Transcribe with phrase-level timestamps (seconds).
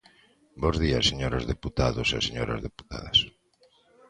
[0.61, 3.17] Bos días señores deputados e señoras deputadas.